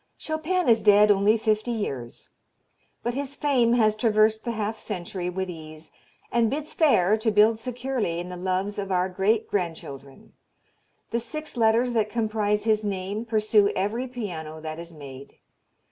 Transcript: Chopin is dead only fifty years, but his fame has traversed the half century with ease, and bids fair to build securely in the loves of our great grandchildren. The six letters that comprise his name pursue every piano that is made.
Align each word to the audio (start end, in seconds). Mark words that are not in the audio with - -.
Chopin 0.17 0.67
is 0.67 0.81
dead 0.81 1.11
only 1.11 1.37
fifty 1.37 1.69
years, 1.69 2.29
but 3.03 3.13
his 3.13 3.35
fame 3.35 3.73
has 3.73 3.95
traversed 3.95 4.43
the 4.45 4.53
half 4.53 4.75
century 4.79 5.29
with 5.29 5.47
ease, 5.47 5.91
and 6.31 6.49
bids 6.49 6.73
fair 6.73 7.15
to 7.17 7.29
build 7.29 7.59
securely 7.59 8.17
in 8.17 8.29
the 8.29 8.35
loves 8.35 8.79
of 8.79 8.91
our 8.91 9.07
great 9.07 9.47
grandchildren. 9.47 10.33
The 11.11 11.19
six 11.19 11.55
letters 11.55 11.93
that 11.93 12.09
comprise 12.09 12.63
his 12.63 12.83
name 12.83 13.25
pursue 13.25 13.69
every 13.75 14.07
piano 14.07 14.59
that 14.59 14.79
is 14.79 14.91
made. 14.91 15.37